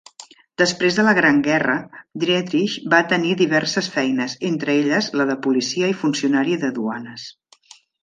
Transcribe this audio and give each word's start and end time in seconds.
Després 0.61 0.95
de 0.99 1.03
la 1.07 1.11
Gran 1.19 1.41
Guerra, 1.47 1.75
Dietrich 2.23 2.79
va 2.95 3.03
tenir 3.13 3.35
diverses 3.43 3.93
feines, 3.99 4.37
entre 4.53 4.77
elles 4.81 5.13
la 5.23 5.31
de 5.35 5.39
policia 5.49 5.95
i 5.97 5.99
funcionari 6.05 6.61
de 6.67 6.77
duanes. 6.83 7.33